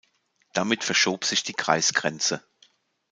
Damit 0.53 0.83
verschob 0.83 1.25
sich 1.25 1.43
die 1.43 1.53
Kreisgrenze. 1.53 2.43